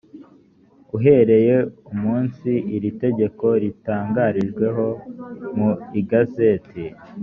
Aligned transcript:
uhereye 0.95 1.55
umunsi 1.93 2.51
iri 2.75 2.89
tegeko 3.03 3.45
ritangarijweho 3.63 4.85
mu 5.57 5.69
igazeti 5.99 6.83